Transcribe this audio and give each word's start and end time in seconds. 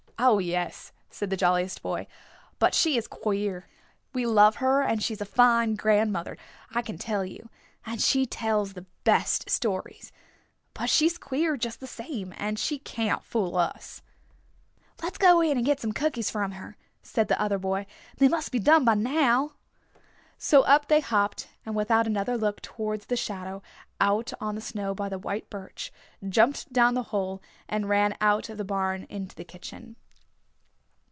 "Oh, 0.23 0.37
yes," 0.37 0.91
said 1.09 1.31
the 1.31 1.35
jolliest 1.35 1.81
boy. 1.81 2.05
"But 2.59 2.75
she 2.75 2.95
is 2.95 3.07
queer. 3.07 3.67
We 4.13 4.27
love 4.27 4.57
her, 4.57 4.83
and 4.83 5.01
she's 5.01 5.19
a 5.19 5.25
fine 5.25 5.73
grandmother, 5.73 6.37
I 6.69 6.83
can 6.83 6.99
tell 6.99 7.25
you. 7.25 7.49
And 7.87 7.99
she 7.99 8.27
tells 8.27 8.73
the 8.73 8.85
best 9.03 9.49
stories. 9.49 10.11
But 10.75 10.91
she's 10.91 11.17
queer 11.17 11.57
just 11.57 11.79
the 11.79 11.87
same, 11.87 12.35
and 12.37 12.59
she 12.59 12.77
can't 12.77 13.23
fool 13.23 13.57
us." 13.57 14.03
"Let's 15.01 15.17
go 15.17 15.41
in 15.41 15.57
and 15.57 15.65
get 15.65 15.79
some 15.79 15.91
cookies 15.91 16.29
from 16.29 16.51
her," 16.51 16.77
said 17.01 17.27
the 17.27 17.41
other 17.41 17.57
boy. 17.57 17.87
"They 18.17 18.27
must 18.27 18.51
be 18.51 18.59
done 18.59 18.85
by 18.85 18.93
now." 18.93 19.53
So 20.37 20.61
up 20.61 20.87
they 20.87 20.99
hopped, 20.99 21.47
and 21.65 21.75
without 21.75 22.05
another 22.05 22.37
look 22.37 22.61
towards 22.61 23.07
the 23.07 23.17
shadow 23.17 23.63
out 23.99 24.33
on 24.39 24.53
the 24.53 24.61
snow 24.61 24.93
by 24.93 25.09
the 25.09 25.17
white 25.17 25.49
birch, 25.49 25.91
jumped 26.29 26.71
down 26.71 26.93
the 26.93 27.03
hole, 27.09 27.41
and 27.67 27.89
ran 27.89 28.15
out 28.21 28.49
of 28.49 28.59
the 28.59 28.63
barn 28.63 29.07
into 29.09 29.33
the 29.35 29.43
kitchen. 29.43 29.95